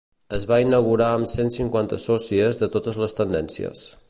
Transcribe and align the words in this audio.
Es 0.37 0.45
va 0.51 0.57
inaugurar 0.63 1.09
amb 1.17 1.29
cent 1.35 1.53
cinquanta 1.57 2.01
sòcies 2.09 2.63
de 2.63 2.71
totes 2.79 3.03
les 3.05 3.19
tendències. 3.23 3.91